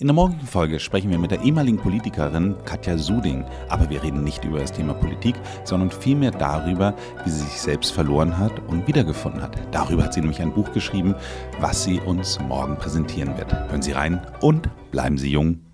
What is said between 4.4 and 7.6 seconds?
über das Thema Politik, sondern vielmehr darüber, wie sie sich